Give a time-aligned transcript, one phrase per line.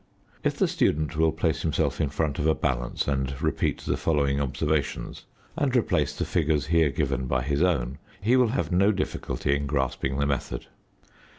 [0.43, 4.41] If the student will place himself in front of a balance and repeat the following
[4.41, 9.55] observations and replace the figures here given by his own, he will have no difficulty
[9.55, 10.65] in grasping the method.